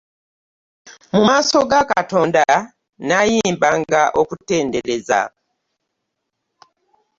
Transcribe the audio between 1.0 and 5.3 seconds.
Mu maaso ga Katonda nnayimbanga okutendereza.